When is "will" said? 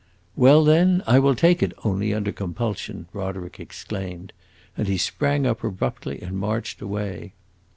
1.19-1.35